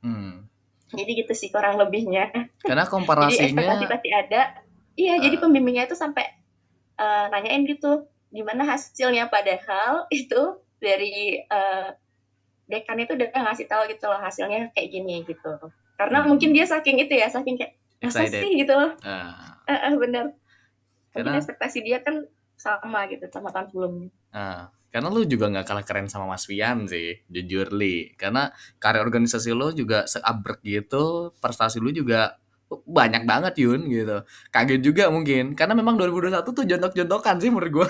[0.00, 0.48] Hmm.
[0.90, 2.34] jadi gitu sih kurang lebihnya.
[2.66, 4.42] Karena komparasinya jadi ekspektasi pasti ada.
[4.98, 5.40] Iya uh, jadi ah.
[5.46, 6.26] pembimbingnya itu sampai
[6.98, 9.30] uh, nanyain gitu gimana hasilnya?
[9.30, 11.94] Padahal itu dari uh,
[12.66, 15.52] dekan itu udah ngasih tahu gitu loh hasilnya kayak gini gitu.
[15.94, 16.26] Karena hmm.
[16.26, 17.78] mungkin dia saking itu ya saking kayak
[18.10, 18.58] sih?
[18.58, 18.98] Gitu loh.
[19.06, 19.30] Uh.
[19.70, 20.34] Uh, uh, bener
[21.10, 22.26] karena mungkin ekspektasi dia kan
[22.60, 24.68] sama gitu sama tahun sebelumnya uh.
[24.92, 29.56] karena lu juga nggak kalah keren sama Mas Wian sih jujur li karena karya organisasi
[29.56, 32.36] lu juga seabrek gitu prestasi lu juga
[32.70, 34.22] banyak banget Yun gitu.
[34.54, 37.88] Kaget juga mungkin karena memang 2021 tuh jontok-jontokan sih menurut gue.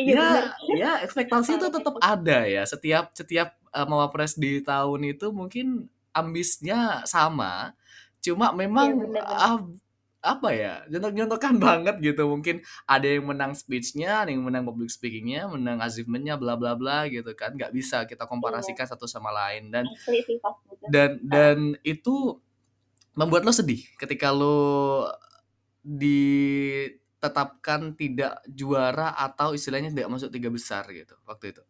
[0.00, 2.64] Iya, ya, ya ekspektasi itu tetap ada ya.
[2.64, 7.76] Setiap setiap uh, mawapres di tahun itu mungkin ambisnya sama.
[8.24, 9.60] Cuma memang ya, uh,
[10.20, 12.28] apa ya jontok-jontokan banget gitu.
[12.28, 17.08] Mungkin ada yang menang speechnya ada yang menang public speakingnya menang achievementnya bla bla bla
[17.08, 17.56] gitu kan.
[17.56, 18.92] Nggak bisa kita komparasikan iya.
[18.92, 19.72] satu sama lain.
[19.72, 19.88] Dan
[20.92, 22.36] dan dan itu
[23.18, 25.10] membuat lo sedih ketika lo
[25.80, 31.62] ditetapkan tidak juara atau istilahnya tidak masuk tiga besar gitu waktu itu?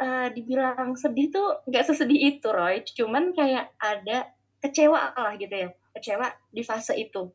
[0.00, 4.32] Uh, dibilang sedih tuh nggak sesedih itu Roy, cuman kayak ada
[4.64, 7.30] kecewa lah gitu ya, kecewa di fase itu.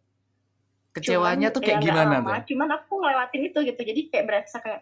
[0.96, 2.56] Kecewanya cuman, tuh kayak ya gimana lama, tuh?
[2.56, 4.82] Cuman aku ngelewatin itu gitu, jadi kayak berasa kayak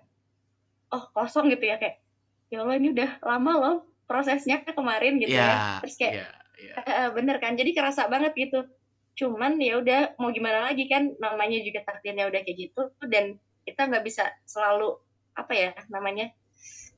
[0.93, 2.05] oh kosong gitu ya kayak
[2.53, 6.43] ya Allah ini udah lama loh prosesnya kemarin gitu yeah, ya, iya, terus kayak yeah
[6.63, 7.09] yeah.
[7.11, 8.65] bener kan jadi kerasa banget gitu
[9.13, 13.85] cuman ya udah mau gimana lagi kan namanya juga takdirnya udah kayak gitu dan kita
[13.85, 14.97] nggak bisa selalu
[15.37, 16.33] apa ya namanya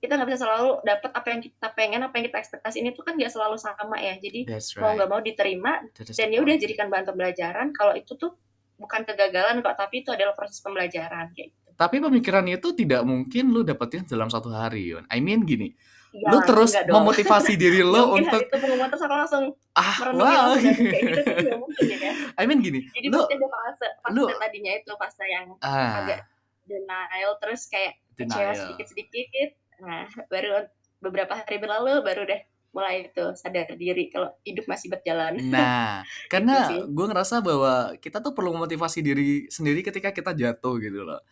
[0.05, 2.85] kita nggak bisa selalu dapat apa yang kita pengen apa yang kita ekspektasi.
[2.85, 4.15] Ini tuh kan nggak selalu sama ya.
[4.21, 4.77] Jadi right.
[4.77, 7.73] mau nggak mau diterima dan ya udah jadikan bahan pembelajaran.
[7.73, 8.37] Kalau itu tuh
[8.75, 11.69] bukan kegagalan kok tapi itu adalah proses pembelajaran kayak gitu.
[11.75, 15.75] tapi pemikiran itu tidak mungkin lu dapetin dalam satu hari Yon I mean gini
[16.15, 19.43] Ya, lu terus memotivasi diri lo untuk itu pengumuman terus aku langsung
[19.75, 20.55] ah wow.
[20.55, 24.95] kayak gitu mungkin ya I mean gini jadi lu, ada fase fase lu, tadinya itu
[24.95, 26.23] fase yang ah, agak
[26.63, 29.49] denial terus kayak kecewa sedikit sedikit
[29.81, 30.67] nah baru
[30.99, 32.41] beberapa hari berlalu baru deh
[32.75, 35.39] mulai itu sadar diri kalau hidup masih berjalan.
[35.47, 36.79] Nah, Gitu karena sih.
[36.83, 41.23] gue ngerasa bahwa kita tuh perlu memotivasi diri sendiri ketika kita jatuh gitu loh.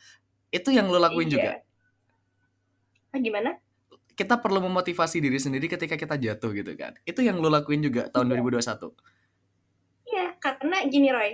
[0.47, 1.59] Itu yang lo lakuin juga.
[1.59, 1.67] Iya.
[3.11, 3.59] Ah, gimana?
[4.15, 6.95] Kita perlu memotivasi diri sendiri ketika kita jatuh gitu kan.
[7.03, 8.39] Itu yang lo lakuin juga tahun Iya.
[8.39, 8.95] 2021.
[10.07, 11.31] Iya, karena gini Roy,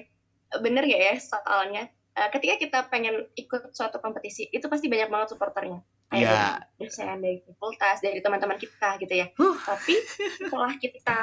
[0.58, 1.84] bener gak ya soalnya
[2.18, 5.86] eh, ketika kita pengen ikut suatu kompetisi itu pasti banyak banget supporternya.
[6.10, 9.28] Kayak dari dosen, dari fakultas, dari teman-teman kita gitu ya.
[9.38, 9.56] Huh.
[9.62, 9.94] Tapi
[10.42, 11.22] setelah kita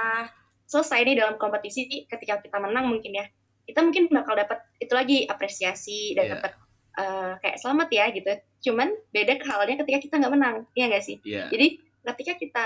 [0.67, 3.27] selesai nih dalam kompetisi, ketika kita menang mungkin ya,
[3.67, 6.33] kita mungkin bakal dapat itu lagi apresiasi dan Iya.
[6.39, 6.53] dapat
[6.97, 8.33] eh, kayak selamat ya gitu.
[8.71, 11.19] Cuman beda halnya ketika kita nggak menang, iya nggak sih?
[11.27, 11.51] Iya.
[11.51, 11.67] Jadi
[12.07, 12.65] ketika kita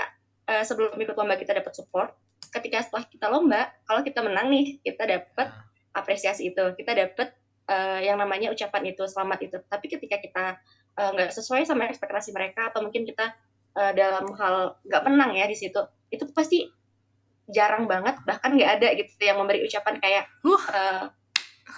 [0.49, 2.13] eh, sebelum ikut lomba kita dapat support,
[2.53, 5.47] ketika setelah kita lomba, kalau kita menang nih, kita dapat
[5.91, 7.33] apresiasi itu, kita dapat
[7.67, 9.57] eh, yang namanya ucapan itu, selamat itu.
[9.67, 10.45] Tapi ketika kita
[10.97, 13.31] eh, nggak sesuai sama ekspektasi mereka, atau mungkin kita
[13.77, 15.79] eh, dalam hal nggak menang ya di situ,
[16.11, 16.67] itu pasti
[17.51, 21.03] jarang banget, bahkan nggak ada gitu yang memberi ucapan kayak eh,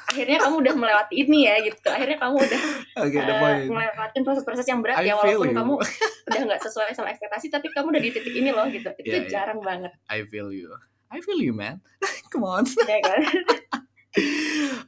[0.10, 2.62] akhirnya kamu udah melewati ini ya gitu, akhirnya kamu udah
[2.98, 3.70] eh, point.
[3.70, 5.58] ngelewatin proses-proses yang berat I ya walaupun you.
[5.58, 5.74] kamu
[6.30, 9.30] udah nggak sesuai sama ekspektasi tapi kamu udah di titik ini loh gitu itu iya.
[9.30, 10.74] jarang banget I feel you.
[11.14, 11.78] I feel you, man.
[12.34, 12.66] Come on.
[12.66, 13.22] ya kan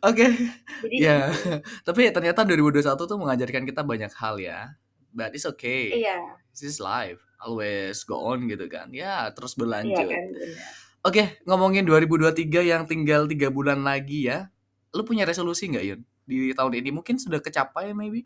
[0.05, 0.27] Oke.
[0.85, 1.33] jadi Ya.
[1.87, 4.77] Tapi ternyata 2021 tuh mengajarkan kita banyak hal ya.
[5.15, 5.95] But it's okay.
[5.95, 6.19] iya
[6.51, 7.23] This is life.
[7.39, 8.91] Always go on gitu kan.
[8.91, 10.07] Ya, terus iya berlanjut.
[10.07, 10.63] kan benar.
[11.05, 14.49] Oke, ngomongin 2023 yang tinggal tiga bulan lagi ya.
[14.93, 16.01] Lu punya resolusi nggak Yun?
[16.25, 18.25] Di tahun ini mungkin sudah kecapai maybe?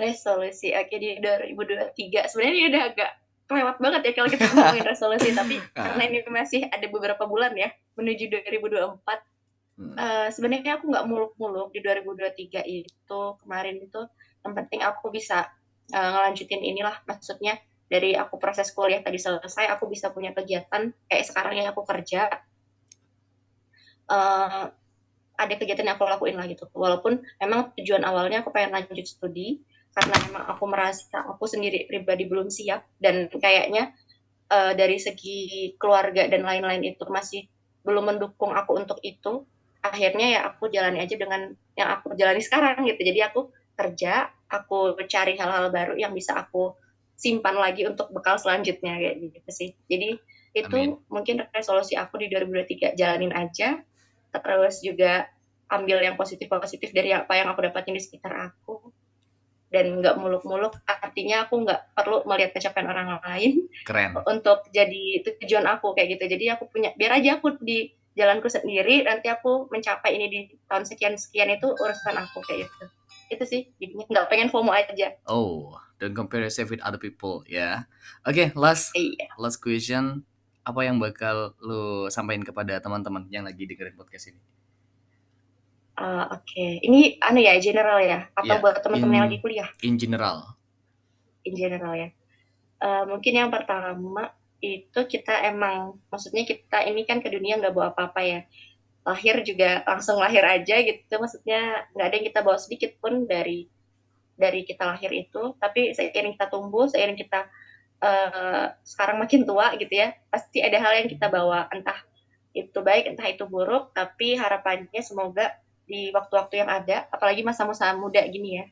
[0.00, 3.12] resolusi oke di 2023 sebenarnya ini udah agak
[3.50, 5.90] kelewat banget ya kalau kita ngomongin resolusi tapi Ah.
[5.90, 9.02] karena ini masih ada beberapa bulan ya menuju 2024
[9.80, 9.96] Hmm.
[9.96, 14.00] Eh, sebenarnya aku nggak muluk-muluk di 2023 itu kemarin itu
[14.44, 15.48] yang penting aku bisa
[15.88, 17.56] eh, ngelanjutin inilah maksudnya
[17.88, 22.28] dari aku proses kuliah tadi selesai aku bisa punya kegiatan kayak sekarang yang aku kerja
[24.10, 24.64] Eh,
[25.40, 29.64] ada kegiatan yang aku lakuin lah gitu walaupun memang tujuan awalnya aku pengen lanjut studi
[30.00, 32.88] karena memang aku merasa aku sendiri pribadi belum siap.
[32.96, 33.92] Dan kayaknya
[34.48, 37.44] eh, dari segi keluarga dan lain-lain itu masih
[37.84, 39.44] belum mendukung aku untuk itu.
[39.84, 43.00] Akhirnya ya aku jalani aja dengan yang aku jalani sekarang gitu.
[43.04, 46.72] Jadi aku kerja aku cari hal-hal baru yang bisa aku
[47.20, 49.70] simpan lagi untuk bekal selanjutnya kayak gitu sih.
[49.88, 50.16] Jadi
[50.50, 50.98] itu Amin.
[51.06, 53.78] mungkin resolusi aku di 2023 jalanin aja.
[54.32, 55.28] Terus juga
[55.70, 58.89] ambil yang positif-positif dari apa yang aku dapatin di sekitar aku
[59.70, 64.18] dan nggak muluk-muluk artinya aku nggak perlu melihat pencapaian orang lain Keren.
[64.26, 69.06] untuk jadi tujuan aku kayak gitu jadi aku punya biar aja aku di jalanku sendiri
[69.06, 72.84] nanti aku mencapai ini di tahun sekian sekian itu urusan aku kayak gitu
[73.30, 77.86] itu sih jadinya nggak pengen FOMO aja Oh, don't compare yourself with other people ya.
[78.26, 80.26] Oke, last iya last question.
[80.66, 84.42] Apa yang bakal lu sampaikan kepada teman-teman yang lagi dengerin podcast ini?
[86.00, 86.66] Eh, oke.
[86.80, 88.24] Ini anu ya general ya?
[88.32, 89.68] Atau Iya, buat teman-teman yang lagi kuliah?
[89.84, 90.56] In general.
[91.40, 92.08] in general ya.
[92.80, 94.28] Eh, mungkin yang pertama
[94.60, 98.40] itu kita emang maksudnya kita ini kan ke dunia nggak bawa apa-apa ya.
[99.08, 101.12] Lahir juga langsung lahir aja gitu.
[101.16, 103.68] Maksudnya nggak ada yang kita bawa sedikit pun dari
[104.36, 105.56] dari kita lahir itu.
[105.56, 107.48] Tapi seiring kita tumbuh seiring kita
[108.04, 111.72] eh, sekarang makin tua gitu ya pasti ada hal yang kita bawa.
[111.72, 111.96] Entah
[112.52, 115.56] itu baik entah itu buruk tapi harapannya semoga
[115.90, 118.66] di waktu-waktu yang ada apalagi masa-masa muda gini ya.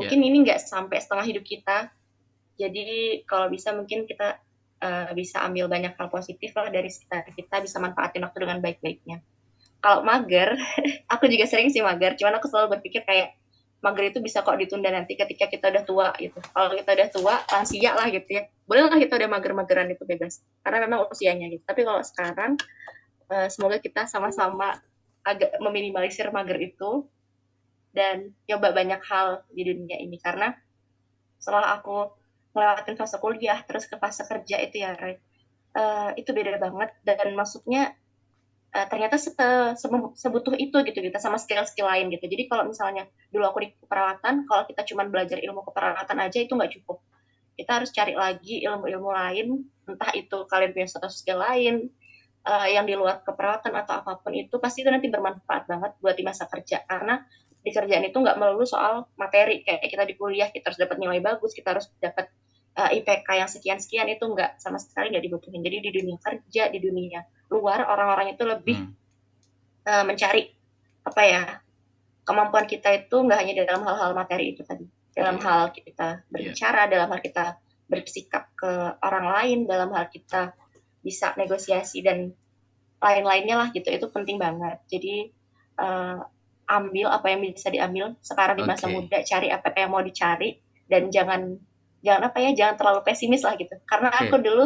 [0.00, 1.92] Mungkin ini nggak sampai setengah hidup kita.
[2.56, 4.40] Jadi kalau bisa mungkin kita
[4.80, 9.20] eh, bisa ambil banyak hal positif lah dari sekitar kita bisa manfaatin waktu dengan baik-baiknya.
[9.84, 10.56] Kalau mager
[11.12, 13.36] aku juga sering sih mager cuman aku selalu berpikir kayak
[13.84, 16.40] mager itu bisa kok ditunda nanti ketika kita udah tua gitu.
[16.40, 18.48] Kalau kita udah tua lansia lah gitu ya.
[18.64, 21.62] Boleh lah kita udah mager-mageran itu bebas karena memang usianya gitu.
[21.68, 22.56] Tapi kalau sekarang
[23.28, 24.80] eh, semoga kita sama-sama
[25.30, 26.90] agak meminimalisir mager itu
[27.96, 28.16] dan
[28.48, 30.16] coba banyak hal di dunia ini.
[30.20, 30.52] Karena
[31.40, 32.12] setelah aku
[32.56, 36.90] ngelewatin fase kuliah terus ke fase kerja itu ya eh, itu beda banget.
[37.06, 37.94] Dan maksudnya
[38.76, 39.30] eh, ternyata se
[39.80, 42.24] se- sebutuh itu gitu kita sama skill-skill lain gitu.
[42.28, 46.52] Jadi kalau misalnya dulu aku di keperawatan kalau kita cuma belajar ilmu keperawatan aja itu
[46.56, 46.98] nggak cukup.
[47.56, 49.46] Kita harus cari lagi ilmu-ilmu lain
[49.88, 51.88] entah itu kalian punya satu skill lain
[52.46, 56.14] eh, yang di luar keperawatan atau apa pun itu pasti itu nanti bermanfaat banget buat
[56.14, 56.86] di masa kerja.
[56.86, 57.18] Karena
[57.60, 59.66] di kerjaan itu nggak melulu soal materi.
[59.66, 62.30] Kayak kita di kuliah kita harus dapat nilai bagus kita harus dapat
[62.76, 65.60] eh, IPK yang sekian sekian itu nggak sama sekali nggak dibutuhin.
[65.60, 68.94] Jadi di dunia kerja di dunia luar orang-orang itu lebih Hmm.
[69.86, 70.42] eh, mencari
[71.06, 71.42] apa ya
[72.26, 74.82] kemampuan kita itu nggak hanya dalam hal-hal materi itu tadi.
[75.14, 75.44] Dalam Iya.
[75.46, 77.44] hal kita berbicara dalam hal kita
[77.86, 80.50] bersikap ke orang lain dalam hal kita
[81.06, 82.34] bisa negosiasi dan
[82.98, 83.86] lain-lainnya lah gitu.
[83.86, 84.82] Itu penting banget.
[84.90, 85.30] Jadi
[85.78, 86.18] uh,
[86.66, 88.94] ambil apa yang bisa diambil sekarang di masa okay.
[88.98, 90.58] muda cari apa yang mau dicari
[90.90, 91.54] dan jangan
[92.02, 93.78] jangan apa ya jangan terlalu pesimis lah gitu.
[93.86, 94.26] Karena okay.
[94.26, 94.64] aku dulu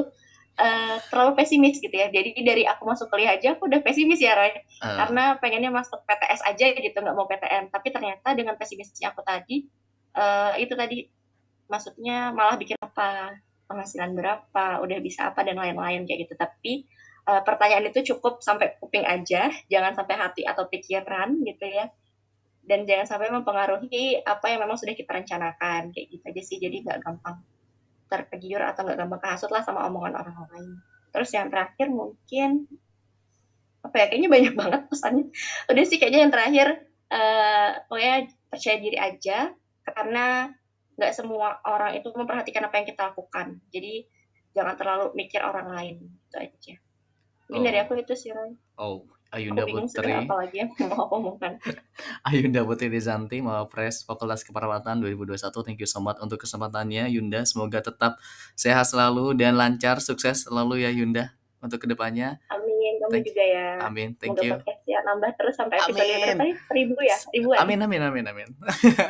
[0.57, 2.09] uh, terlalu pesimis gitu ya.
[2.09, 4.57] Jadi dari aku masuk kuliah aja aku udah pesimis ya Roy.
[4.81, 4.97] Uh.
[4.97, 9.69] karena pengennya masuk PTS aja gitu nggak mau PTN tapi ternyata dengan pesimisnya aku tadi
[10.17, 11.05] uh, itu tadi
[11.71, 13.39] maksudnya malah bikin apa
[13.71, 16.91] penghasilan berapa udah bisa apa dan lain-lain kayak gitu tapi
[17.31, 21.87] uh, pertanyaan itu cukup sampai kuping aja, jangan sampai hati atau pikiran gitu ya.
[22.61, 26.59] Dan jangan sampai mempengaruhi apa yang memang sudah kita rencanakan kayak gitu aja sih.
[26.61, 27.43] Jadi nggak gampang
[28.11, 30.71] tergiur atau nggak gampang kehasut lah sama omongan orang lain.
[31.11, 32.71] Terus yang terakhir mungkin
[33.81, 35.25] apa ya kayaknya banyak banget pesannya.
[35.73, 36.69] Udah sih kayaknya yang terakhir
[37.11, 39.51] uh, oh ya percaya diri aja
[39.83, 40.55] karena
[41.01, 43.57] nggak semua orang itu memperhatikan apa yang kita lakukan.
[43.73, 44.05] Jadi
[44.53, 46.75] jangan terlalu mikir orang lain itu aja.
[47.49, 47.67] Mungkin oh.
[47.67, 48.53] dari aku itu sih Roy.
[48.77, 50.13] Oh, Ayunda aku Putri.
[50.53, 51.57] Yang mau omongkan?
[52.29, 55.41] Ayunda Putri Rizanti, Mawapres Fakultas Keperawatan 2021.
[55.65, 57.47] Thank you so much untuk kesempatannya Yunda.
[57.49, 58.21] Semoga tetap
[58.59, 61.33] sehat selalu dan lancar, sukses selalu ya Yunda
[61.63, 62.43] untuk ke depannya.
[62.51, 63.69] Amin, kamu thank, juga ya.
[63.87, 64.55] Amin, thank Semoga you.
[65.01, 66.21] Ya nambah terus sampai episode amin.
[66.21, 66.55] berapa nih?
[66.69, 67.17] Ribu ya?
[67.33, 67.57] Ribuan.
[67.65, 68.49] Amin, amin, amin, amin.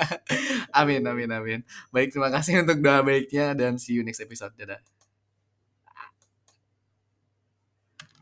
[0.80, 1.60] amin, amin, amin.
[1.90, 4.54] Baik, terima kasih untuk doa baiknya dan see you next episode.
[4.54, 4.78] Dadah.